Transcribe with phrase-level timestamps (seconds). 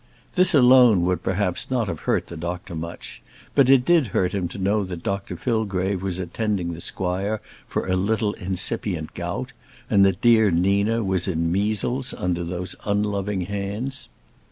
[0.33, 3.21] This alone would, perhaps, not have hurt the doctor much;
[3.53, 7.85] but it did hurt him to know that Dr Fillgrave was attending the squire for
[7.85, 9.53] a little incipient gout,
[9.91, 14.09] and that dear Nina was in measles under those unloving hands.